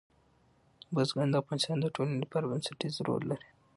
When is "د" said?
1.31-1.35, 1.81-1.85